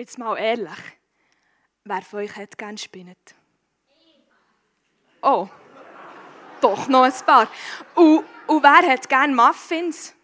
Jetzt 0.00 0.16
mal 0.16 0.34
ehrlich. 0.38 0.78
Wer 1.84 2.00
von 2.00 2.20
euch 2.20 2.34
hat 2.34 2.56
gern 2.56 2.78
Spinnet? 2.78 3.34
Oh, 5.20 5.46
doch 6.62 6.88
noch 6.88 7.02
ein 7.02 7.12
paar. 7.26 7.46
Und, 7.94 8.24
und 8.46 8.62
wer 8.62 8.90
hat 8.90 9.06
gern 9.10 9.34
Muffins? 9.34 10.14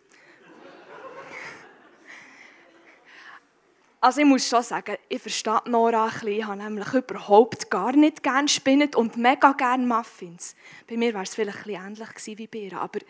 Also 4.00 4.22
ich 4.22 4.26
muss 4.26 4.48
schon 4.48 4.62
sagen, 4.62 4.96
ich 5.10 5.20
verstehe 5.20 5.60
Nora 5.66 6.06
ein 6.06 6.10
bisschen. 6.10 6.28
Ich 6.28 6.44
habe 6.44 6.56
nämlich 6.56 6.94
überhaupt 6.94 7.70
gar 7.70 7.92
nicht 7.92 8.22
gerne 8.22 8.48
Spinnet 8.48 8.96
und 8.96 9.18
mega 9.18 9.52
gerne 9.52 9.86
Muffins. 9.86 10.56
Bei 10.88 10.96
mir 10.96 11.12
wäre 11.12 11.24
es 11.24 11.34
vielleicht 11.34 11.66
ein 11.66 11.92
bisschen 11.92 12.06
ähnlich 12.08 12.38
wie 12.38 12.46
bei 12.46 12.58
ihr, 12.60 12.80
aber 12.80 13.00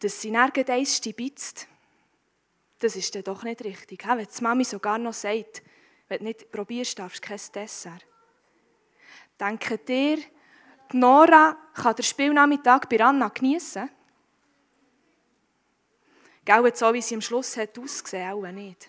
dass 0.00 0.20
sie 0.20 0.32
nirgends 0.32 0.70
eins 0.70 0.98
stibitzt, 0.98 1.66
das 2.82 2.96
ist 2.96 3.14
dann 3.14 3.24
doch 3.24 3.42
nicht 3.42 3.62
richtig. 3.64 4.06
Wenn 4.06 4.26
die 4.26 4.42
Mami 4.42 4.64
sogar 4.64 4.98
noch 4.98 5.12
sagt, 5.12 5.62
wenn 6.08 6.18
du 6.18 6.24
nicht 6.24 6.50
probierst, 6.50 6.98
darfst 6.98 7.24
du 7.24 7.28
kein 7.28 7.40
Dessert. 7.54 8.06
Denkt 9.40 9.88
ihr, 9.88 10.18
Nora 10.92 11.56
kann 11.74 11.96
den 11.96 12.04
Spielnachmittag 12.04 12.86
bei 12.88 13.00
Anna 13.00 13.28
geniessen? 13.28 13.90
Gell, 16.44 16.74
so 16.74 16.92
wie 16.92 17.02
sie 17.02 17.14
am 17.14 17.20
Schluss 17.20 17.56
hat 17.56 17.78
ausgesehen, 17.78 18.32
auch 18.32 18.42
nicht 18.50 18.88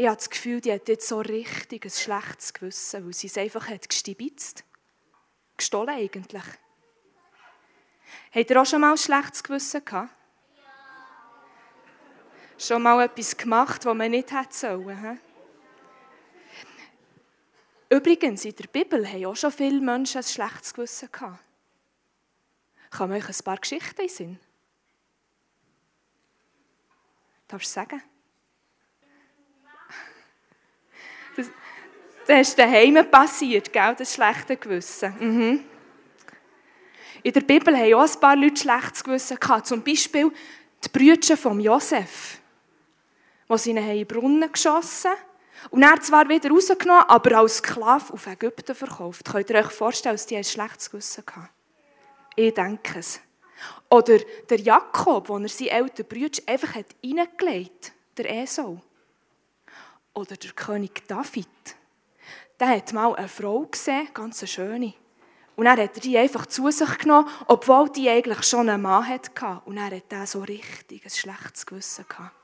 ich 0.00 0.06
habe 0.06 0.16
das 0.16 0.30
Gefühl, 0.30 0.60
die 0.60 0.72
hat 0.72 0.88
jetzt 0.88 1.08
so 1.08 1.20
richtig 1.20 1.84
ein 1.84 1.90
schlechtes 1.90 2.52
Gewissen, 2.52 3.04
weil 3.04 3.12
sie 3.12 3.26
es 3.26 3.36
einfach 3.36 3.68
hat 3.68 3.88
gestibitzt. 3.88 4.64
Gestohlen 5.56 5.90
eigentlich. 5.90 6.44
Habt 8.32 8.50
ihr 8.50 8.60
auch 8.60 8.66
schon 8.66 8.80
mal 8.80 8.92
ein 8.92 8.98
schlechtes 8.98 9.42
Gewissen 9.42 9.84
gehabt? 9.84 10.10
Schon 12.60 12.82
mal 12.82 13.02
etwas 13.02 13.34
gemacht, 13.34 13.86
was 13.86 13.96
man 13.96 14.10
nicht 14.10 14.30
hätte 14.30 14.54
sollen? 14.54 15.00
He? 15.00 15.18
Übrigens, 17.96 18.44
in 18.44 18.54
der 18.54 18.66
Bibel 18.66 19.10
haben 19.10 19.24
auch 19.24 19.34
schon 19.34 19.50
viele 19.50 19.80
Menschen 19.80 20.18
ein 20.18 20.24
schlechtes 20.24 20.74
Gewissen 20.74 21.10
gehabt. 21.10 21.42
Kann 22.90 23.12
euch 23.12 23.26
ein 23.26 23.44
paar 23.44 23.56
Geschichten 23.56 24.02
in 24.02 24.08
Sinn? 24.10 24.38
Darfst 27.48 27.70
du 27.70 27.72
sagen? 27.80 28.02
Das, 31.36 31.50
das 32.26 32.48
ist 32.48 32.58
daheim 32.58 33.10
passiert, 33.10 33.72
gell, 33.72 33.94
das 33.96 34.12
schlechte 34.12 34.58
Gewissen. 34.58 35.14
Mhm. 35.18 35.64
In 37.22 37.32
der 37.32 37.40
Bibel 37.40 37.74
haben 37.74 37.94
auch 37.94 38.14
ein 38.14 38.20
paar 38.20 38.36
Leute 38.36 38.60
schlechtes 38.60 39.02
Gewissen 39.02 39.40
gehabt. 39.40 39.66
Zum 39.66 39.82
Beispiel 39.82 40.30
die 40.84 40.88
Brüder 40.90 41.36
von 41.36 41.58
Josef, 41.58 42.39
die 43.50 43.58
sie 43.58 43.70
in 43.70 43.76
den 43.76 44.06
Brunnen 44.06 44.50
geschossen 44.52 45.12
und 45.68 45.82
er 45.82 46.00
zwar 46.00 46.28
wieder 46.28 46.50
rausgenommen, 46.50 47.04
aber 47.08 47.38
als 47.38 47.58
Sklave 47.58 48.12
auf 48.12 48.26
Ägypten 48.26 48.74
verkauft. 48.74 49.26
Könnt 49.30 49.50
ihr 49.50 49.56
euch 49.56 49.70
vorstellen, 49.70 50.14
dass 50.14 50.26
die 50.26 50.36
ein 50.36 50.44
schlechtes 50.44 50.90
Gewissen 50.90 51.24
hatten? 51.26 51.48
Ich 52.36 52.54
denke 52.54 52.98
es. 52.98 53.20
Oder 53.90 54.18
der 54.48 54.60
Jakob, 54.60 55.28
wo 55.28 55.36
er 55.36 55.48
seine 55.48 55.70
älteren 55.70 56.08
Brüder 56.08 56.42
einfach 56.46 56.76
reingelegt 56.76 57.86
hat, 57.86 57.92
der 58.16 58.42
Esau. 58.42 58.80
Oder 60.14 60.36
der 60.36 60.52
König 60.52 61.06
David. 61.06 61.48
Der 62.58 62.68
hat 62.68 62.92
mal 62.92 63.14
eine 63.16 63.28
Frau 63.28 63.66
gesehen, 63.66 64.08
ganz 64.14 64.40
eine 64.40 64.48
schöne. 64.48 64.94
Und 65.56 65.66
er 65.66 65.76
hat 65.76 66.02
die 66.02 66.16
einfach 66.16 66.46
zu 66.46 66.70
sich 66.70 66.98
genommen, 66.98 67.28
obwohl 67.46 67.90
die 67.90 68.08
eigentlich 68.08 68.42
schon 68.44 68.68
einen 68.68 68.82
Mann 68.82 69.06
hatte. 69.06 69.30
Und 69.66 69.76
er 69.76 69.94
hat 69.96 70.10
der 70.10 70.26
so 70.26 70.40
richtig 70.40 71.04
ein 71.04 71.10
schlechtes 71.10 71.66
Gewissen 71.66 72.06
gehabt. 72.08 72.39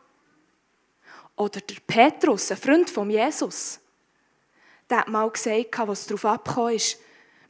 Oder 1.36 1.60
der 1.60 1.76
Petrus, 1.86 2.50
ein 2.50 2.56
Freund 2.56 2.90
von 2.90 3.10
Jesus. 3.10 3.78
Der 4.88 4.98
hat 4.98 5.08
mal 5.08 5.30
gesagt, 5.30 5.78
was 5.86 6.06
darauf 6.06 6.24
abgekommen 6.24 6.74
ist. 6.74 6.98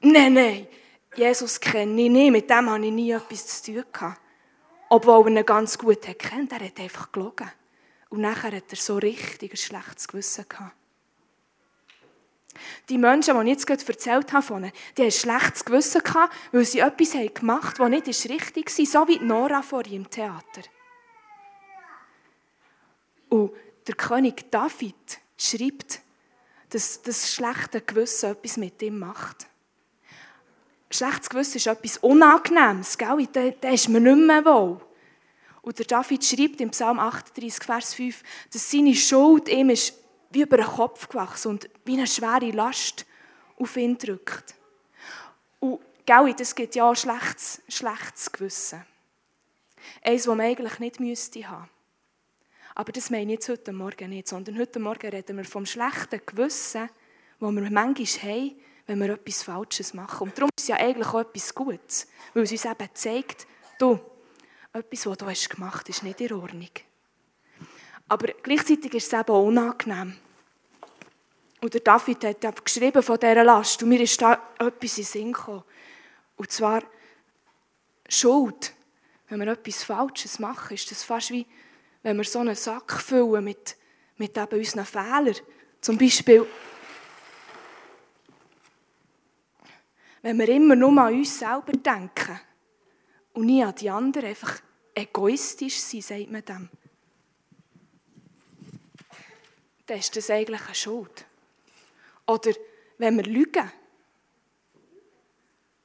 Nein, 0.00 0.34
nein, 0.34 0.68
Jesus 1.14 1.60
kenne 1.60 2.02
ich 2.02 2.10
nicht, 2.10 2.32
mit 2.32 2.50
dem 2.50 2.68
habe 2.68 2.84
ich 2.84 2.92
nie 2.92 3.12
etwas 3.12 3.62
zu 3.62 3.72
tun 3.72 3.84
gehabt. 3.92 4.20
Obwohl 4.88 5.26
er 5.26 5.40
ihn 5.40 5.46
ganz 5.46 5.78
gut 5.78 6.02
kennt, 6.02 6.52
er 6.52 6.60
hat 6.60 6.78
einfach 6.78 7.10
gelogen. 7.10 7.50
Und 8.08 8.20
nachher 8.20 8.52
hat 8.52 8.70
er 8.70 8.76
so 8.76 8.98
richtig 8.98 9.52
ein 9.52 9.56
schlechtes 9.56 10.06
Gewissen 10.06 10.46
gehabt. 10.48 10.74
Die 12.88 12.98
Menschen, 12.98 13.34
die 13.34 13.42
ich 13.42 13.48
jetzt 13.48 13.66
gerade 13.66 13.84
erzählt 13.86 14.32
habe 14.32 14.72
die 14.96 15.02
haben 15.02 15.08
ein 15.08 15.10
schlechtes 15.10 15.64
Gewissen 15.64 16.02
gehabt, 16.02 16.34
weil 16.52 16.64
sie 16.64 16.80
etwas 16.80 17.12
gemacht 17.34 17.78
haben, 17.78 17.92
das 17.92 18.06
nicht 18.06 18.30
richtig 18.30 18.78
war, 18.78 18.86
so 18.86 19.08
wie 19.08 19.18
Nora 19.18 19.62
vor 19.62 19.84
im 19.86 20.08
Theater. 20.08 20.62
Und 23.28 23.52
der 23.86 23.94
König 23.94 24.50
David 24.50 24.94
schreibt, 25.36 26.00
dass 26.70 27.02
das 27.02 27.32
schlechte 27.32 27.80
Gewissen 27.80 28.30
etwas 28.32 28.56
mit 28.56 28.82
ihm 28.82 28.98
macht. 28.98 29.46
Schlechtes 30.90 31.28
Gewissen 31.28 31.56
ist 31.56 31.66
etwas 31.66 31.98
Unangenehmes, 31.98 32.96
gell? 32.96 33.28
Da, 33.32 33.50
da 33.50 33.70
ist 33.70 33.88
man 33.88 34.02
nicht 34.02 34.26
mehr 34.26 34.44
wohl. 34.44 34.80
Und 35.62 35.78
der 35.78 35.86
David 35.86 36.24
schreibt 36.24 36.60
im 36.60 36.70
Psalm 36.70 36.98
38, 36.98 37.64
Vers 37.64 37.94
5, 37.94 38.22
dass 38.52 38.70
seine 38.70 38.94
Schuld 38.94 39.48
ihm 39.48 39.70
ist 39.70 39.94
wie 40.30 40.42
über 40.42 40.56
den 40.56 40.66
Kopf 40.66 41.08
gewachsen 41.08 41.48
und 41.48 41.68
wie 41.84 41.94
eine 41.94 42.06
schwere 42.06 42.50
Last 42.50 43.04
auf 43.58 43.76
ihn 43.76 43.98
drückt. 43.98 44.54
Und 45.58 45.80
gell, 46.04 46.34
das 46.34 46.54
gibt 46.54 46.74
ja 46.74 46.88
auch 46.88 46.94
schlechtes, 46.94 47.62
schlechtes 47.68 48.30
Gewissen. 48.30 48.84
Eins, 50.02 50.24
das 50.24 50.28
man 50.28 50.46
eigentlich 50.46 50.78
nicht 50.78 51.00
müsste 51.00 51.48
haben. 51.48 51.68
Aber 52.76 52.92
das 52.92 53.08
meine 53.08 53.32
ich 53.32 53.38
jetzt 53.38 53.48
heute 53.48 53.72
Morgen 53.72 54.10
nicht, 54.10 54.28
sondern 54.28 54.58
heute 54.58 54.78
Morgen 54.78 55.08
reden 55.08 55.38
wir 55.38 55.44
vom 55.46 55.64
schlechten 55.64 56.20
Gewissen, 56.26 56.90
das 57.40 57.50
wir 57.50 57.70
manchmal 57.70 57.94
haben, 57.94 58.54
wenn 58.86 59.00
wir 59.00 59.14
etwas 59.14 59.42
Falsches 59.44 59.94
machen. 59.94 60.28
Und 60.28 60.36
darum 60.36 60.50
ist 60.54 60.64
es 60.64 60.68
ja 60.68 60.76
eigentlich 60.76 61.08
auch 61.08 61.20
etwas 61.20 61.54
Gutes, 61.54 62.06
weil 62.34 62.42
es 62.42 62.52
uns 62.52 62.66
eben 62.66 62.88
zeigt, 62.92 63.46
du, 63.78 63.98
etwas, 64.74 65.06
was 65.06 65.16
du 65.16 65.26
hast 65.26 65.48
gemacht 65.48 65.88
hast, 65.88 65.88
ist 65.88 66.02
nicht 66.02 66.20
in 66.20 66.34
Ordnung. 66.34 66.68
Aber 68.08 68.26
gleichzeitig 68.42 68.92
ist 68.92 69.10
es 69.10 69.18
eben 69.18 69.30
auch 69.30 69.46
unangenehm. 69.46 70.14
Und 71.62 71.72
der 71.72 71.80
David 71.80 72.24
hat 72.24 72.62
geschrieben 72.62 73.02
von 73.02 73.18
dieser 73.18 73.42
Last 73.42 73.82
und 73.82 73.88
mir 73.88 74.02
ist 74.02 74.20
da 74.20 74.34
etwas 74.58 74.98
in 74.98 75.04
den 75.04 75.04
Sinn 75.04 75.32
gekommen. 75.32 75.64
Und 76.36 76.52
zwar 76.52 76.82
Schuld. 78.06 78.74
Wenn 79.30 79.40
wir 79.40 79.48
etwas 79.48 79.82
Falsches 79.82 80.38
machen, 80.38 80.74
ist 80.74 80.90
das 80.90 81.02
fast 81.02 81.30
wie, 81.30 81.46
wenn 82.06 82.18
wir 82.18 82.24
so 82.24 82.38
einen 82.38 82.54
Sack 82.54 83.00
füllen 83.00 83.42
mit, 83.42 83.76
mit 84.16 84.38
eben 84.38 84.58
unseren 84.58 84.86
Fehlern. 84.86 85.34
Zum 85.80 85.98
Beispiel, 85.98 86.46
wenn 90.22 90.38
wir 90.38 90.48
immer 90.50 90.76
nur 90.76 91.02
an 91.02 91.14
uns 91.14 91.36
selber 91.36 91.72
denken 91.72 92.38
und 93.32 93.46
nie 93.46 93.64
an 93.64 93.74
die 93.74 93.90
anderen, 93.90 94.28
einfach 94.28 94.60
egoistisch 94.94 95.80
sein, 95.80 96.00
sagt 96.00 96.30
man 96.30 96.44
dem. 96.44 96.68
Dann 99.86 99.98
ist 99.98 100.14
das 100.14 100.30
eigentlich 100.30 100.64
eine 100.64 100.74
Schuld. 100.76 101.26
Oder 102.24 102.52
wenn 102.98 103.16
wir 103.16 103.24
lügen, 103.24 103.72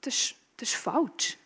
das 0.01 0.35
das 0.55 0.69
ist 0.69 0.75
falsch. 0.75 1.39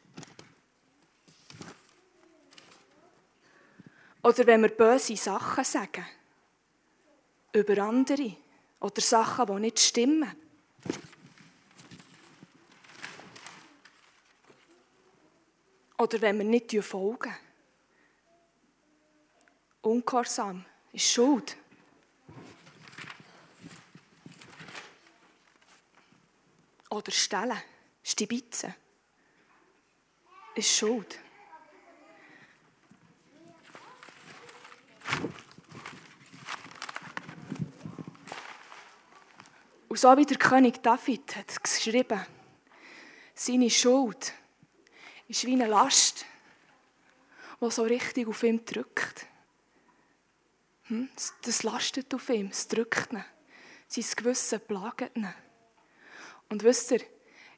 Oder 4.26 4.48
wenn 4.48 4.64
wir 4.64 4.70
böse 4.70 5.16
Sachen 5.16 5.64
sagen 5.64 6.04
über 7.54 7.78
andere 7.78 8.36
oder 8.80 9.00
Sachen, 9.00 9.46
die 9.46 9.62
nicht 9.62 9.80
stimmen. 9.80 10.36
Oder 16.00 16.22
wenn 16.22 16.40
wir 16.40 16.46
nicht 16.46 16.74
folgen. 16.84 17.36
Ungehorsam 19.84 20.66
ist 20.92 21.06
Schuld. 21.06 21.56
Oder 26.90 27.12
Stellen, 27.12 27.62
Stibitzen, 28.02 28.74
ist 30.56 30.76
Schuld. 30.76 31.20
Und 39.96 40.00
so 40.00 40.18
wie 40.18 40.26
der 40.26 40.36
König 40.36 40.84
David 40.84 41.38
hat 41.38 41.64
geschrieben, 41.64 42.20
seine 43.34 43.70
Schuld 43.70 44.34
ist 45.30 45.46
wie 45.46 45.54
eine 45.54 45.68
Last, 45.68 46.26
die 47.62 47.72
so 47.72 47.84
richtig 47.84 48.28
auf 48.28 48.44
ihn 48.44 48.66
drückt. 48.66 49.26
Hm? 50.88 51.08
Das 51.44 51.64
lastet 51.64 52.14
auf 52.14 52.28
ihm, 52.28 52.48
es 52.48 52.68
drückt 52.68 53.14
ihn. 53.14 53.24
Sein 53.88 54.04
Gewissen 54.18 54.60
plagt 54.68 55.16
ihn. 55.16 55.34
Und 56.50 56.64
wisst 56.64 56.92
ihr, 56.92 57.00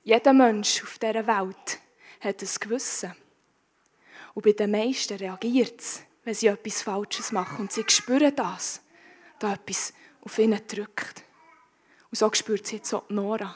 jeder 0.04 0.34
Mensch 0.34 0.84
auf 0.84 1.00
dieser 1.00 1.26
Welt 1.26 1.80
hat 2.20 2.40
ein 2.44 2.50
Gewissen. 2.60 3.16
Und 4.36 4.44
bei 4.44 4.52
den 4.52 4.70
meisten 4.70 5.18
reagiert 5.18 5.82
es, 5.82 6.04
wenn 6.24 6.36
sie 6.36 6.46
etwas 6.46 6.84
Falsches 6.84 7.32
machen. 7.32 7.62
Und 7.62 7.72
sie 7.72 7.84
spüren 7.88 8.36
das, 8.36 8.84
da 9.40 9.56
etwas 9.56 9.92
auf 10.22 10.38
ihn 10.38 10.56
drückt. 10.68 11.24
Und 12.18 12.32
so 12.32 12.34
spürt 12.34 12.66
sie 12.66 12.78
jetzt 12.78 12.92
auch 12.96 13.08
Nora. 13.10 13.56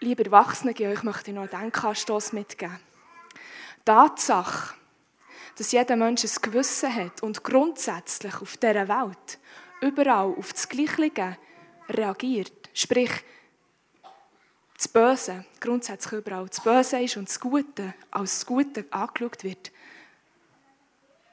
Liebe 0.00 0.26
Erwachsene, 0.26 0.74
euch 0.78 1.02
möchte 1.04 1.30
ich 1.30 1.34
noch 1.34 1.50
einen 1.50 1.62
Denkanstoss 1.62 2.34
mitgeben. 2.34 2.78
Die 3.78 3.84
Tatsache, 3.86 4.74
dass 5.56 5.72
jeder 5.72 5.96
Mensch 5.96 6.22
ein 6.22 6.42
Gewissen 6.42 6.94
hat 6.94 7.22
und 7.22 7.42
grundsätzlich 7.42 8.42
auf 8.42 8.58
dieser 8.58 8.88
Welt 8.88 9.38
überall 9.80 10.34
auf 10.36 10.52
das 10.52 10.68
Gleiche 10.68 11.38
reagiert, 11.88 12.68
sprich, 12.74 13.12
das 14.76 14.88
Böse 14.88 15.46
grundsätzlich 15.60 16.20
überall 16.20 16.46
das 16.46 16.62
Böse 16.62 17.00
ist 17.00 17.16
und 17.16 17.30
das 17.30 17.40
Gute 17.40 17.94
als 18.10 18.40
das 18.40 18.44
Gute 18.44 18.84
angeschaut 18.90 19.44
wird, 19.44 19.72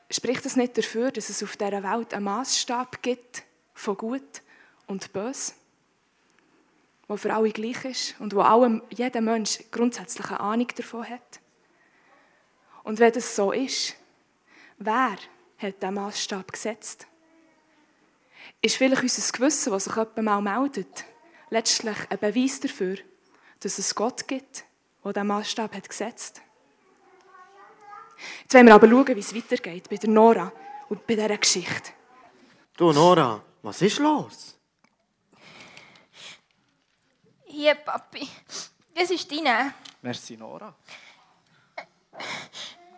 spricht 0.10 0.46
das 0.46 0.56
nicht 0.56 0.78
dafür, 0.78 1.12
dass 1.12 1.28
es 1.28 1.44
auf 1.44 1.58
dieser 1.58 1.84
Welt 1.84 2.14
einen 2.14 2.24
Maßstab 2.24 3.02
gibt 3.02 3.44
von 3.74 3.98
Gut 3.98 4.42
und 4.89 5.13
Böse, 5.13 5.53
wo 7.07 7.15
für 7.15 7.33
alle 7.33 7.51
gleich 7.51 7.86
ist 7.86 8.15
und 8.19 8.36
wo 8.36 8.41
allem, 8.41 8.81
jeder 8.89 9.21
Mensch 9.21 9.59
grundsätzlich 9.71 10.27
eine 10.27 10.41
Ahnung 10.41 10.68
davon 10.75 11.07
hat? 11.07 11.39
Und 12.83 13.00
wenn 13.00 13.13
das 13.13 13.36
so 13.36 13.51
ist, 13.51 13.95
wer 14.77 15.15
hat 15.57 15.81
diesen 15.81 15.94
Maßstab 15.94 16.51
gesetzt? 16.51 17.07
Ist 18.62 18.75
vielleicht 18.75 19.03
unser 19.03 19.31
Gewissen, 19.31 19.71
das 19.71 19.86
sich 19.86 19.95
jemand 19.95 20.18
mal 20.18 20.41
meldet, 20.41 21.06
letztlich 21.50 21.97
ein 22.09 22.18
Beweis 22.18 22.59
dafür, 22.59 22.97
dass 23.62 23.80
es 23.80 23.95
Gott 23.95 24.27
gibt, 24.27 24.65
der 25.06 25.13
diesen 25.13 25.27
Maßstab 25.27 25.74
hat 25.74 25.88
gesetzt 25.88 26.42
Jetzt 28.42 28.53
wollen 28.53 28.68
wir 28.68 28.75
aber 28.75 28.89
schauen, 28.89 29.15
wie 29.15 29.19
es 29.19 29.35
weitergeht 29.35 29.89
bei 29.89 29.95
der 29.95 30.09
Nora 30.09 30.51
und 30.89 31.06
bei 31.07 31.15
dieser 31.15 31.38
Geschichte. 31.38 31.92
Du, 32.75 32.92
Nora, 32.92 33.42
was 33.62 33.81
ist 33.81 34.00
los? 34.00 34.58
Hier, 37.59 37.75
Papi. 37.75 38.25
Das 38.95 39.11
ist 39.11 39.29
deine. 39.29 39.73
Merci, 40.01 40.38
Nora. 40.38 40.73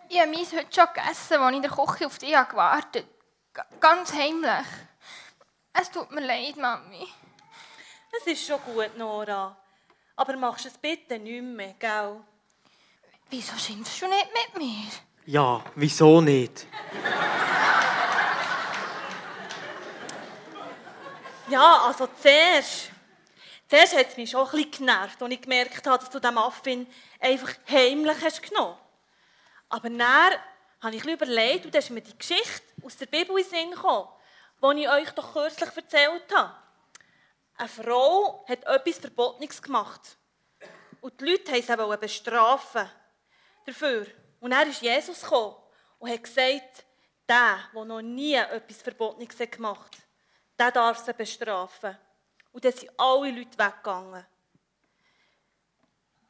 Ich 0.08 0.20
habe 0.20 0.30
meins 0.30 0.52
heute 0.52 0.72
schon 0.72 0.86
gegessen, 0.94 1.34
als 1.34 1.50
ich 1.50 1.56
in 1.56 1.62
der 1.62 1.70
Küche 1.72 2.06
auf 2.06 2.16
dich 2.16 2.30
gewartet 2.30 3.08
habe. 3.56 3.76
Ganz 3.80 4.12
heimlich. 4.12 4.66
Es 5.72 5.90
tut 5.90 6.12
mir 6.12 6.24
leid, 6.24 6.56
Mami. 6.58 7.08
Es 8.16 8.24
ist 8.24 8.46
schon 8.46 8.60
gut, 8.60 8.96
Nora. 8.96 9.56
Aber 10.14 10.36
machst 10.36 10.66
es 10.66 10.78
bitte 10.78 11.18
nicht 11.18 11.42
mehr, 11.42 11.74
gell? 11.80 12.20
Wieso 13.30 13.58
schimpfst 13.58 14.00
du 14.00 14.06
nicht 14.06 14.28
mit 14.32 14.62
mir? 14.62 14.86
Ja, 15.26 15.64
wieso 15.74 16.20
nicht? 16.20 16.68
Ja, 21.48 21.78
also 21.84 22.06
zuerst. 22.06 22.91
Zuerst 23.72 23.96
hat 23.96 24.08
es 24.08 24.16
mich 24.18 24.28
schon 24.28 24.44
bisschen 24.50 24.70
genervt, 24.70 25.22
als 25.22 25.32
ich 25.32 25.40
gemerkt 25.40 25.86
habe, 25.86 25.98
dass 25.98 26.10
du 26.10 26.20
den 26.20 26.34
Muffin 26.34 26.86
einfach 27.18 27.54
heimlich 27.66 28.18
hast 28.22 28.42
genommen 28.42 28.76
Aber 29.70 29.88
dann 29.88 30.34
habe 30.82 30.94
ich 30.94 31.02
überlegt, 31.06 31.64
und 31.64 31.74
da 31.74 31.78
ist 31.78 31.88
mir 31.88 32.02
die 32.02 32.18
Geschichte 32.18 32.66
aus 32.84 32.98
der 32.98 33.06
Bibel 33.06 33.38
in 33.38 33.44
Sinn 33.46 33.70
gekommen, 33.70 34.10
die 34.62 34.82
ich 34.82 34.90
euch 34.90 35.10
doch 35.12 35.32
kürzlich 35.32 35.74
erzählt 35.74 36.34
habe. 36.34 36.54
Eine 37.56 37.68
Frau 37.70 38.44
hat 38.46 38.62
etwas 38.62 38.98
Verbotenes 38.98 39.62
gemacht. 39.62 40.18
Und 41.00 41.18
die 41.18 41.30
Leute 41.30 41.50
wollten 41.50 41.92
sie 41.92 41.96
bestrafen 41.96 42.90
dafür. 43.64 44.06
Und 44.40 44.50
dann 44.50 44.68
ist 44.68 44.82
Jesus 44.82 45.22
gekommen 45.22 45.56
und 45.98 46.10
hat 46.10 46.22
gesagt, 46.22 46.84
der, 47.26 47.58
der 47.74 47.84
noch 47.86 48.02
nie 48.02 48.34
etwas 48.34 48.82
Verbotenes 48.82 49.50
gemacht 49.50 49.96
hat, 49.96 50.02
der 50.58 50.72
darf 50.72 50.98
sie 50.98 51.14
bestrafen. 51.14 51.96
Und 52.52 52.64
dann 52.64 52.72
sind 52.72 52.90
alle 52.98 53.30
Leute 53.30 53.58
weggegangen. 53.58 54.24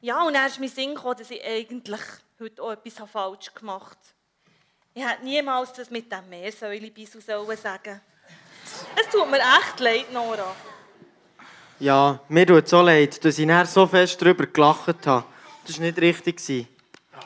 Ja, 0.01 0.23
und 0.23 0.33
dann 0.33 0.47
ist 0.47 0.59
mir 0.59 0.69
Sinn 0.69 0.95
gekommen, 0.95 1.17
dass 1.17 1.31
ich 1.31 1.43
eigentlich 1.43 2.01
heute 2.39 2.61
auch 2.61 2.71
etwas 2.71 3.09
falsch 3.09 3.53
gemacht 3.53 3.97
habe. 3.97 4.23
Ich 4.95 5.05
hätte 5.05 5.23
niemals 5.23 5.73
das 5.73 5.89
mit 5.89 6.11
dem 6.11 6.29
Meersäule-Bisu 6.29 7.19
sagen 7.19 8.01
Es 8.95 9.09
tut 9.09 9.29
mir 9.29 9.39
echt 9.39 9.79
leid, 9.79 10.11
Nora. 10.11 10.55
Ja, 11.79 12.19
mir 12.29 12.45
tut 12.45 12.65
es 12.65 12.69
so 12.69 12.81
leid, 12.81 13.23
dass 13.25 13.39
ich 13.39 13.49
so 13.67 13.87
fest 13.87 14.21
darüber 14.21 14.45
gelacht 14.45 15.07
habe. 15.07 15.25
Das 15.65 15.77
war 15.77 15.85
nicht 15.85 15.97
richtig. 15.97 16.67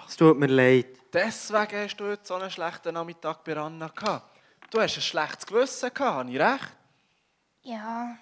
Es 0.07 0.15
tut 0.15 0.39
mir 0.39 0.47
leid. 0.47 0.87
Deswegen 1.11 1.83
hast 1.83 1.97
du 1.97 2.05
heute 2.05 2.25
so 2.25 2.35
einen 2.35 2.51
schlechten 2.51 2.93
Nachmittag 2.93 3.43
bei 3.43 3.57
Anna 3.57 3.87
gehabt. 3.87 4.37
Du 4.69 4.79
hast 4.79 4.95
ein 4.95 5.01
schlechtes 5.01 5.45
Gewissen 5.45 5.93
gehabt, 5.93 6.17
habe 6.17 6.31
ich 6.31 6.39
recht? 6.39 6.73
Ja. 7.63 8.17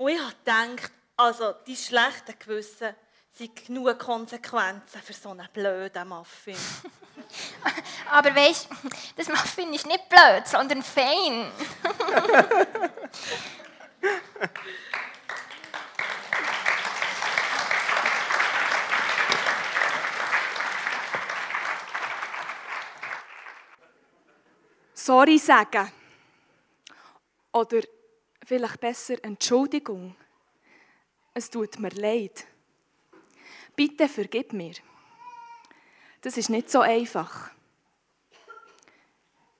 Und 0.00 0.08
ich 0.08 0.18
habe 0.18 0.32
gedacht, 0.32 0.92
also 1.14 1.52
die 1.66 1.76
schlechten 1.76 2.34
Gewissen 2.38 2.94
sind 3.32 3.66
genug 3.66 3.98
Konsequenzen 3.98 5.02
für 5.02 5.12
so 5.12 5.28
einen 5.28 5.46
blöden 5.52 6.08
Muffin. 6.08 6.56
Aber 8.10 8.34
weißt 8.34 8.70
du, 8.70 8.88
das 9.16 9.28
Muffin 9.28 9.74
ist 9.74 9.86
nicht 9.86 10.08
blöd, 10.08 10.46
sondern 10.46 10.82
fein. 10.82 11.52
sorry 24.94 25.38
sagen. 25.38 25.92
Oder 27.52 27.82
vielleicht 28.50 28.80
besser 28.80 29.14
Entschuldigung. 29.22 30.16
Es 31.34 31.50
tut 31.50 31.78
mir 31.78 31.90
leid. 31.90 32.48
Bitte 33.76 34.08
vergib 34.08 34.52
mir. 34.52 34.74
Das 36.20 36.36
ist 36.36 36.50
nicht 36.50 36.68
so 36.68 36.80
einfach. 36.80 37.52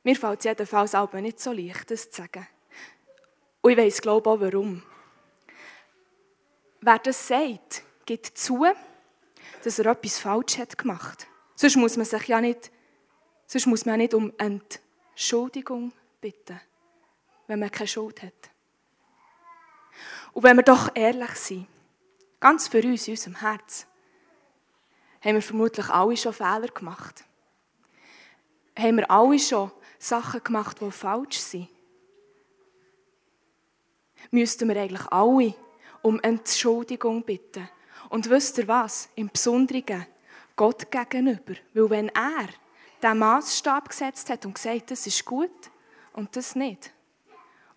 Mir 0.03 0.17
fällt 0.17 0.41
es 0.41 0.45
jedenfalls 0.47 0.97
aber 0.97 1.21
nicht 1.21 1.39
so 1.39 1.53
leicht, 1.53 1.89
das 1.89 2.11
zu 2.11 2.23
sagen. 2.23 2.49
Und 3.61 3.71
ich 3.71 3.79
weiss, 3.79 4.03
glaube 4.03 4.29
auch, 4.29 4.41
warum. 4.41 4.83
Wer 6.81 6.99
das 6.99 7.29
sagt, 7.29 7.85
gibt 8.07 8.27
zu, 8.27 8.67
dass 9.63 9.79
er 9.79 9.87
etwas 9.87 10.19
falsch 10.19 10.59
hat 10.59 10.77
gemacht. 10.77 11.29
Sonst 11.55 11.77
muss 11.77 11.97
man 11.97 12.07
sich 12.07 12.27
ja 12.27 12.41
nicht, 12.41 12.73
sonst 13.47 13.67
muss 13.67 13.87
man 13.87 13.93
ja 13.93 13.97
nicht 13.99 14.15
um 14.15 14.33
Entschuldigung 14.37 15.93
bitten, 16.21 16.61
wenn 17.47 17.61
man 17.61 17.71
keine 17.71 17.87
Schuld 17.87 18.21
hat. 18.23 18.50
Und 20.33 20.43
wenn 20.43 20.57
wir 20.57 20.63
doch 20.63 20.91
ehrlich 20.95 21.33
sind, 21.33 21.67
ganz 22.39 22.69
für 22.69 22.83
uns, 22.83 23.07
in 23.07 23.15
unserem 23.15 23.37
Herz, 23.37 23.87
haben 25.21 25.35
wir 25.35 25.43
vermutlich 25.43 25.89
alle 25.91 26.17
schon 26.17 26.33
Fehler 26.33 26.69
gemacht. 26.69 27.25
Haben 28.79 28.97
wir 28.99 29.11
alle 29.11 29.39
schon 29.39 29.71
Sachen 29.99 30.43
gemacht, 30.43 30.79
die 30.81 30.91
falsch 30.91 31.39
sind. 31.39 31.69
Müssten 34.31 34.69
wir 34.69 34.81
eigentlich 34.81 35.07
alle 35.11 35.55
um 36.03 36.21
Entschuldigung 36.21 37.23
bitten. 37.23 37.69
Und 38.09 38.31
wisst 38.31 38.59
ihr 38.59 38.69
was? 38.69 39.09
Im 39.15 39.29
Besonderen 39.29 40.07
Gott 40.57 40.91
gegenüber. 40.91 41.55
Weil 41.75 41.91
wenn 41.91 42.09
er 42.11 42.49
den 43.03 43.19
Maßstab 43.19 43.89
gesetzt 43.89 44.31
hat 44.31 44.47
und 44.47 44.55
gesagt, 44.55 44.91
das 44.91 45.07
ist 45.07 45.25
gut 45.25 45.71
und 46.13 46.35
das 46.37 46.55
nicht. 46.55 46.93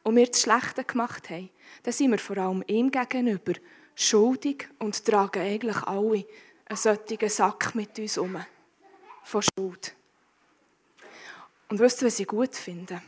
Und 0.04 0.16
wir 0.16 0.28
das 0.28 0.42
Schlechte 0.42 0.84
gemacht 0.84 1.30
haben, 1.30 1.50
dann 1.84 1.94
sind 1.94 2.12
wir 2.12 2.20
vor 2.20 2.38
allem 2.38 2.64
ihm 2.68 2.92
gegenüber 2.92 3.54
schuldig 3.96 4.68
und 4.80 5.06
tragen 5.06 5.42
eigentlich 5.42 5.78
alle 5.84 6.26
einen 6.66 6.78
solchen 6.78 7.30
Sack 7.30 7.74
mit 7.76 7.98
uns 8.00 8.18
um. 8.18 8.38
Von 9.24 9.42
Schuld. 9.42 9.96
Und 11.70 11.80
wisst 11.80 12.02
ihr, 12.02 12.08
was 12.08 12.20
ich 12.20 12.28
gut 12.28 12.56
finde? 12.56 13.02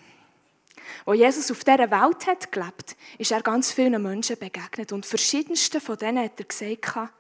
Als 1.06 1.20
Jesus 1.20 1.52
auf 1.52 1.64
dieser 1.64 1.92
Welt 1.92 2.28
hat 2.28 2.52
gelebt, 2.52 2.96
ist 3.18 3.32
er 3.32 3.42
ganz 3.42 3.72
vielen 3.72 4.02
Menschen 4.02 4.38
begegnet. 4.38 4.92
Und 4.92 5.06
verschiedenste 5.06 5.82
von 5.82 5.98
denen 5.98 6.24
hat 6.24 6.40
er 6.40 6.46
gesagt, 6.46 7.12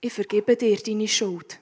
ich 0.00 0.12
vergebe 0.12 0.56
dir 0.56 0.76
deine 0.76 1.08
Schuld. 1.08 1.60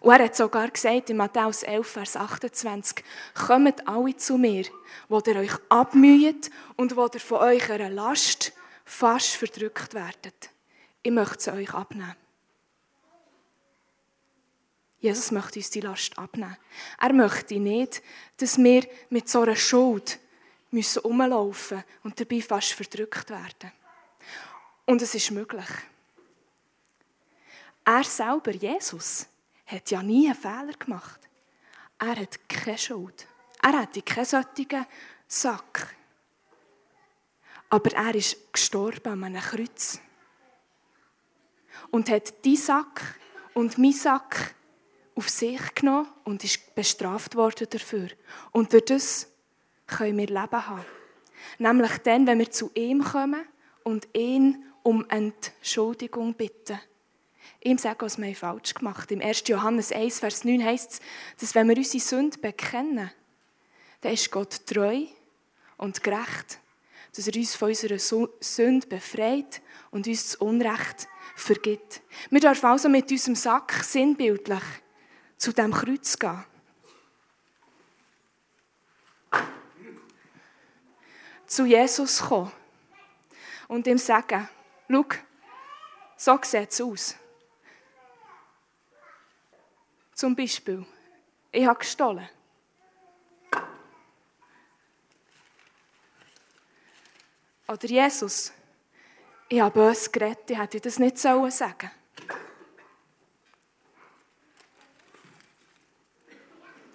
Und 0.00 0.12
er 0.12 0.24
hat 0.24 0.36
sogar 0.36 0.70
gesagt 0.70 1.10
in 1.10 1.16
Matthäus 1.16 1.62
11, 1.62 1.86
Vers 1.86 2.16
28, 2.16 3.04
kommt 3.46 3.86
alle 3.86 4.16
zu 4.16 4.38
mir, 4.38 4.64
wo 5.08 5.20
ihr 5.20 5.36
euch 5.36 5.52
abmüht 5.68 6.50
und 6.76 6.96
wo 6.96 7.06
ihr 7.12 7.20
von 7.20 7.38
eurer 7.38 7.88
Last 7.88 8.52
fast 8.84 9.36
verdrückt 9.36 9.94
werdet. 9.94 10.50
Ich 11.02 11.10
möchte 11.10 11.42
sie 11.42 11.52
euch 11.52 11.72
abnehmen. 11.72 12.16
Jesus 15.00 15.30
möchte 15.30 15.58
uns 15.58 15.70
die 15.70 15.80
Last 15.80 16.18
abnehmen. 16.18 16.56
Er 17.00 17.12
möchte 17.12 17.58
nicht, 17.58 18.02
dass 18.36 18.58
wir 18.58 18.86
mit 19.08 19.28
so 19.28 19.42
einer 19.42 19.56
Schuld 19.56 20.18
müssen 20.70 21.00
umlaufen 21.00 21.82
und 22.02 22.20
dabei 22.20 22.42
fast 22.42 22.72
verdrückt 22.72 23.30
werden. 23.30 23.72
Und 24.84 25.00
es 25.02 25.14
ist 25.14 25.30
möglich. 25.30 25.68
Er 27.84 28.04
selber, 28.04 28.52
Jesus, 28.52 29.26
hat 29.70 29.90
ja 29.90 30.02
nie 30.02 30.26
einen 30.26 30.34
Fehler 30.34 30.72
gemacht. 30.78 31.20
Er 31.98 32.16
hat 32.16 32.48
keine 32.48 32.78
Schuld. 32.78 33.26
Er 33.62 33.80
hätte 33.80 34.02
keine 34.02 34.24
solchen 34.24 34.86
Sack. 35.26 35.94
Aber 37.68 37.92
er 37.92 38.14
ist 38.14 38.52
gestorben 38.52 39.12
an 39.12 39.24
einem 39.24 39.42
Kreuz. 39.42 40.00
Und 41.90 42.10
hat 42.10 42.44
die 42.44 42.56
Sack 42.56 43.16
und 43.54 43.78
mein 43.78 43.92
Sack 43.92 44.54
auf 45.14 45.28
sich 45.28 45.74
genommen 45.74 46.08
und 46.24 46.42
ist 46.42 46.74
bestraft 46.74 47.36
worden 47.36 47.66
dafür. 47.70 48.08
Und 48.52 48.72
durch 48.72 48.86
das 48.86 49.28
können 49.86 50.18
wir 50.18 50.26
Leben 50.26 50.66
haben. 50.66 50.84
Nämlich 51.58 51.98
dann, 51.98 52.26
wenn 52.26 52.38
wir 52.38 52.50
zu 52.50 52.70
ihm 52.74 53.04
kommen 53.04 53.46
und 53.84 54.08
ihn 54.14 54.64
um 54.82 55.04
Entschuldigung 55.08 56.34
bitten. 56.34 56.80
Ihm 57.62 57.78
sagen, 57.78 58.00
was 58.00 58.18
wir 58.18 58.34
falsch 58.34 58.74
gemacht 58.74 59.10
haben. 59.10 59.20
Im 59.20 59.26
1. 59.26 59.44
Johannes 59.46 59.92
1, 59.92 60.20
Vers 60.20 60.44
9 60.44 60.64
heißt 60.64 60.92
es, 60.92 61.00
dass 61.40 61.54
wenn 61.54 61.68
wir 61.68 61.76
unsere 61.76 62.02
Sünde 62.02 62.38
bekennen, 62.38 63.10
dann 64.00 64.12
ist 64.12 64.30
Gott 64.30 64.66
treu 64.66 65.04
und 65.76 66.02
gerecht, 66.02 66.58
dass 67.14 67.26
er 67.26 67.36
uns 67.36 67.54
von 67.54 67.68
unserer 67.68 67.98
Sünde 68.40 68.86
befreit 68.86 69.60
und 69.90 70.06
uns 70.06 70.24
das 70.24 70.34
Unrecht 70.36 71.08
vergibt. 71.34 72.02
Wir 72.30 72.40
dürfen 72.40 72.66
also 72.66 72.88
mit 72.88 73.10
unserem 73.10 73.34
Sack 73.34 73.72
sinnbildlich 73.82 74.62
zu 75.36 75.52
dem 75.52 75.72
Kreuz 75.72 76.18
gehen. 76.18 76.44
Zu 81.46 81.64
Jesus 81.64 82.20
kommen 82.20 82.52
und 83.66 83.86
ihm 83.86 83.98
sagen, 83.98 84.48
schau, 84.88 85.04
so 86.16 86.38
sieht 86.42 86.70
es 86.70 86.80
aus. 86.80 87.16
Zum 90.20 90.36
Beispiel, 90.36 90.84
ich 91.50 91.66
habe 91.66 91.78
gestohlen. 91.78 92.28
Oder 97.66 97.86
Jesus, 97.86 98.52
ich 99.48 99.62
habe 99.62 99.72
böse 99.72 100.10
geredet, 100.10 100.50
ich 100.50 100.58
hätte 100.58 100.78
das 100.78 100.98
nicht 100.98 101.16
sagen 101.16 101.50
sollen. 101.50 101.90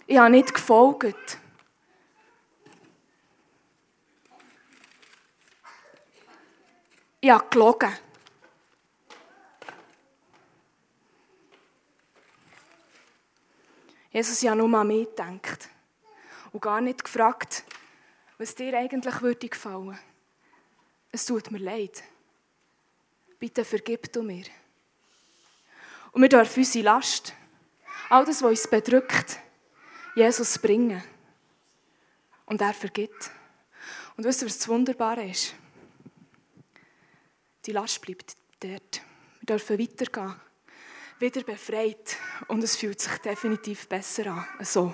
Ich 0.05 0.19
habe 0.19 0.29
nicht 0.29 0.53
gefolgt. 0.53 1.39
Ich 7.21 7.31
habe 7.31 7.49
gelogen. 7.49 8.04
Jesus, 14.15 14.41
habe 14.45 14.55
nur 14.55 14.79
an 14.79 14.87
mich 14.87 15.09
gedacht 15.09 15.67
und 16.53 16.61
gar 16.61 16.79
nicht 16.79 17.03
gefragt, 17.03 17.65
was 18.37 18.55
dir 18.55 18.73
eigentlich 18.77 19.21
würde 19.21 19.49
gefallen. 19.49 19.99
Es 21.11 21.25
tut 21.25 21.51
mir 21.51 21.57
leid. 21.57 22.01
Bitte 23.37 23.65
vergib 23.65 24.09
du 24.13 24.23
mir. 24.23 24.45
Und 26.13 26.21
wir 26.21 26.29
dürfen 26.29 26.59
unsere 26.59 26.85
Last, 26.85 27.33
all 28.07 28.23
das, 28.23 28.41
was 28.41 28.51
uns 28.51 28.69
bedrückt, 28.69 29.37
Jesus 30.15 30.59
bringen. 30.59 31.03
Und 32.45 32.61
er 32.61 32.73
vergibt. 32.73 33.31
Und 34.15 34.23
wisst 34.23 34.43
ihr, 34.43 34.47
was 34.47 34.59
das 34.59 34.69
Wunderbare 34.69 35.29
ist? 35.29 35.55
Die 37.65 37.73
Last 37.73 37.99
bleibt 37.99 38.37
dort. 38.61 39.01
Wir 39.41 39.45
dürfen 39.45 39.77
weitergehen. 39.77 40.35
Wieder 41.19 41.43
befreit. 41.43 42.17
Und 42.47 42.63
es 42.63 42.75
fühlt 42.75 42.99
sich 42.99 43.17
definitiv 43.19 43.87
besser 43.87 44.27
an. 44.27 44.45
So. 44.61 44.93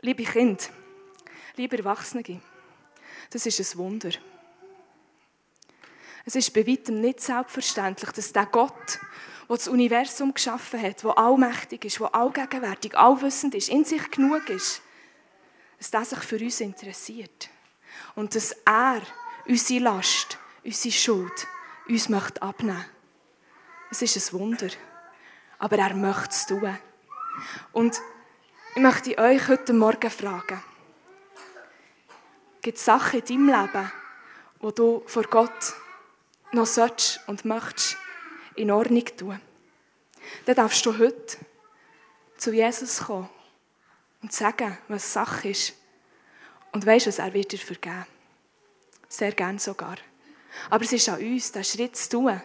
Liebe 0.00 0.24
Kinder, 0.24 0.64
liebe 1.56 1.78
Erwachsene, 1.78 2.40
das 3.30 3.46
ist 3.46 3.60
ein 3.60 3.78
Wunder. 3.78 4.10
Es 6.24 6.36
ist 6.36 6.52
bei 6.52 6.66
weitem 6.66 7.00
nicht 7.00 7.20
selbstverständlich, 7.20 8.10
dass 8.10 8.32
der 8.32 8.46
Gott, 8.46 8.98
der 9.48 9.56
das 9.56 9.66
Universum 9.66 10.34
geschaffen 10.34 10.80
hat, 10.80 11.02
der 11.02 11.18
allmächtig 11.18 11.84
ist, 11.84 12.00
der 12.00 12.14
allgegenwärtig, 12.14 12.96
allwissend 12.96 13.54
ist, 13.54 13.70
in 13.70 13.84
sich 13.84 14.10
genug 14.10 14.48
ist, 14.50 14.82
dass 15.78 15.92
er 15.92 16.04
sich 16.04 16.18
für 16.20 16.38
uns 16.38 16.60
interessiert. 16.60 17.48
Und 18.14 18.34
dass 18.34 18.52
er 18.64 19.02
unsere 19.46 19.80
Last, 19.80 20.38
unsere 20.64 20.92
Schuld 20.92 21.46
uns 21.88 22.08
möchte 22.08 22.42
abnehmen 22.42 22.84
Es 23.90 24.02
ist 24.02 24.32
ein 24.32 24.38
Wunder. 24.38 24.68
Aber 25.58 25.78
er 25.78 25.94
möchte 25.94 26.30
es 26.30 26.46
tun. 26.46 26.78
Und 27.72 28.00
ich 28.74 28.82
möchte 28.82 29.18
euch 29.18 29.48
heute 29.48 29.72
Morgen 29.72 30.10
fragen, 30.10 30.62
gibt 32.60 32.78
es 32.78 32.84
Sachen 32.84 33.20
in 33.20 33.26
deinem 33.26 33.62
Leben, 33.62 33.92
wo 34.60 34.70
du 34.70 35.02
vor 35.06 35.24
Gott 35.24 35.74
noch 36.52 36.66
sollst 36.66 37.20
und 37.26 37.44
möchtest 37.44 37.96
in 38.56 38.70
Ordnung 38.70 39.04
tun, 39.16 39.40
dann 40.44 40.56
darfst 40.56 40.84
du 40.84 40.98
heute 40.98 41.38
zu 42.36 42.52
Jesus 42.52 43.00
kommen 43.00 43.28
und 44.22 44.32
sagen, 44.32 44.76
was 44.88 45.12
Sache 45.12 45.48
ist. 45.48 45.74
Und 46.72 46.84
weißt 46.84 47.06
du, 47.06 47.22
er 47.22 47.32
wird 47.32 47.52
dir 47.52 47.58
vergeben. 47.58 48.06
Sehr 49.08 49.32
gern 49.32 49.58
sogar. 49.58 49.96
Aber 50.70 50.84
es 50.84 50.92
ist 50.92 51.08
an 51.08 51.20
uns, 51.20 51.52
diesen 51.52 51.64
Schritt 51.64 51.96
zu 51.96 52.10
tun, 52.10 52.40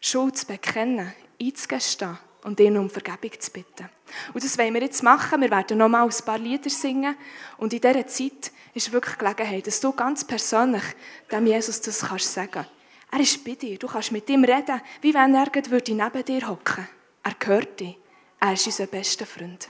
Schuld 0.00 0.36
zu 0.36 0.46
bekennen, 0.46 1.12
einzugestehen 1.40 2.18
und 2.44 2.60
ihn 2.60 2.76
um 2.76 2.88
Vergebung 2.88 3.38
zu 3.38 3.50
bitten. 3.50 3.88
Und 4.32 4.42
das 4.42 4.56
wollen 4.58 4.74
wir 4.74 4.82
jetzt 4.82 5.02
machen. 5.02 5.40
Wir 5.40 5.50
werden 5.50 5.78
nochmal 5.78 6.06
ein 6.06 6.24
paar 6.24 6.38
Lieder 6.38 6.70
singen. 6.70 7.16
Und 7.56 7.72
in 7.72 7.80
dieser 7.80 8.06
Zeit 8.06 8.52
ist 8.74 8.92
wirklich 8.92 9.18
Gelegenheit, 9.18 9.66
dass 9.66 9.80
du 9.80 9.92
ganz 9.92 10.24
persönlich 10.24 10.84
dem 11.30 11.46
Jesus 11.46 11.80
das 11.80 12.00
kannst 12.00 12.32
sagen 12.32 12.66
Er 13.10 13.20
ist 13.20 13.44
bei 13.44 13.54
dir. 13.54 13.78
Du 13.78 13.86
kannst 13.86 14.12
mit 14.12 14.28
ihm 14.30 14.44
reden, 14.44 14.80
wie 15.02 15.14
wenn 15.14 15.34
er 15.34 15.50
neben 15.54 16.24
dir 16.24 16.48
hocken 16.48 16.76
würde. 16.76 16.88
Er 17.24 17.34
gehört 17.38 17.80
dir. 17.80 17.94
Er 18.40 18.52
ist 18.52 18.66
unser 18.66 18.86
bester 18.86 19.26
Freund. 19.26 19.68